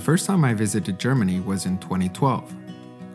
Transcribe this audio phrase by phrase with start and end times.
[0.00, 2.54] The first time I visited Germany was in 2012.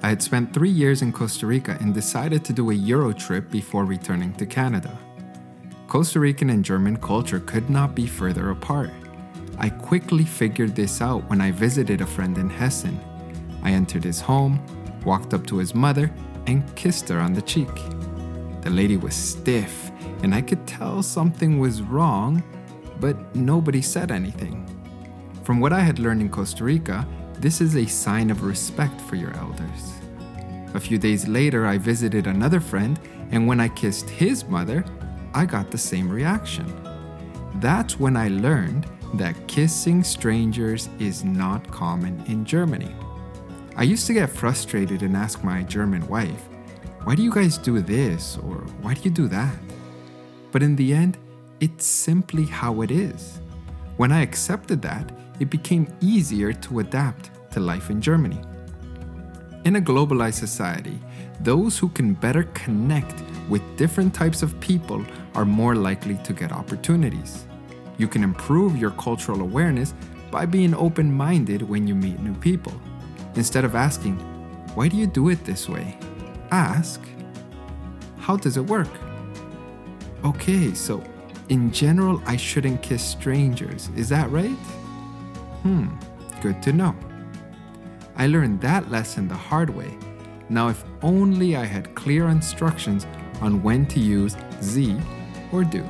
[0.03, 3.50] I had spent three years in Costa Rica and decided to do a Euro trip
[3.50, 4.95] before returning to Canada.
[5.87, 8.91] Costa Rican and German culture could not be further apart.
[9.57, 12.99] I quickly figured this out when I visited a friend in Hessen.
[13.63, 14.63] I entered his home,
[15.04, 16.11] walked up to his mother,
[16.45, 17.75] and kissed her on the cheek.
[18.61, 19.89] The lady was stiff,
[20.21, 22.43] and I could tell something was wrong,
[22.99, 24.75] but nobody said anything.
[25.46, 27.07] From what I had learned in Costa Rica,
[27.38, 29.93] this is a sign of respect for your elders.
[30.74, 34.84] A few days later, I visited another friend, and when I kissed his mother,
[35.36, 36.66] I got the same reaction.
[37.58, 42.96] That's when I learned that kissing strangers is not common in Germany.
[43.76, 46.50] I used to get frustrated and ask my German wife,
[47.04, 48.40] Why do you guys do this?
[48.40, 49.55] or Why do you do that?
[50.52, 51.20] But in the end,
[51.60, 53.40] it's simply how it is.
[53.98, 55.09] When I accepted that,
[55.40, 58.41] it became easier to adapt to life in Germany.
[59.63, 60.99] In a globalized society,
[61.40, 66.52] those who can better connect with different types of people are more likely to get
[66.52, 67.45] opportunities.
[67.97, 69.93] You can improve your cultural awareness
[70.30, 72.73] by being open minded when you meet new people.
[73.35, 74.15] Instead of asking,
[74.75, 75.97] Why do you do it this way?
[76.52, 77.02] ask,
[78.17, 78.89] How does it work?
[80.25, 81.02] Okay, so
[81.49, 84.57] in general, I shouldn't kiss strangers, is that right?
[85.63, 85.87] Hmm,
[86.41, 86.95] good to know.
[88.15, 89.97] I learned that lesson the hard way.
[90.49, 93.05] Now, if only I had clear instructions
[93.41, 94.97] on when to use Sie
[95.52, 95.83] or du.